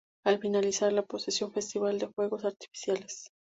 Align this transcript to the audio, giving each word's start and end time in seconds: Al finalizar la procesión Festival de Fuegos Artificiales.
Al 0.25 0.39
finalizar 0.39 0.91
la 0.91 1.03
procesión 1.05 1.53
Festival 1.53 1.99
de 1.99 2.07
Fuegos 2.09 2.43
Artificiales. 2.43 3.27